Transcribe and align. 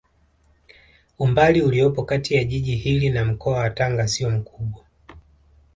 Umbali 1.19 1.61
uliopo 1.61 2.03
kati 2.03 2.33
ya 2.35 2.43
jiji 2.43 2.75
hili 2.75 3.09
na 3.09 3.25
mkoa 3.25 3.57
wa 3.57 3.69
Tanga 3.69 4.07
sio 4.07 4.29
mkubwa 4.29 4.85